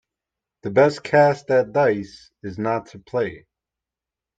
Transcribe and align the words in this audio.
The 0.63 0.71
best 0.71 1.03
cast 1.03 1.51
at 1.51 1.73
dice 1.73 2.31
is 2.41 2.57
not 2.57 2.87
to 2.87 2.97
play. 2.97 3.45